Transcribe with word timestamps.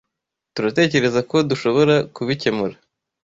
turatekerezako 0.55 1.35
dushobora 1.49 1.95
kubikemura. 2.15 2.75